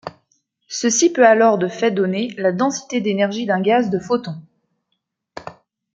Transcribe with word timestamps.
Ceci 0.67 1.13
peut 1.13 1.27
alors 1.27 1.59
de 1.59 1.67
fait 1.67 1.91
donner 1.91 2.33
la 2.39 2.51
densité 2.51 3.01
d'énergie 3.01 3.45
d'un 3.45 3.61
gaz 3.61 3.91
de 3.91 3.99
photons. 3.99 4.41